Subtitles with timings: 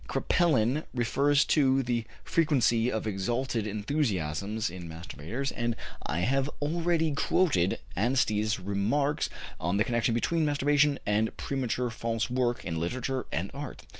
[0.07, 5.75] Kraepelin refers to the frequency of exalted enthusiasms in masturbators, and
[6.07, 9.29] I have already quoted Anstie's remarks
[9.59, 13.83] on the connection between masturbation and premature false work in literature and art.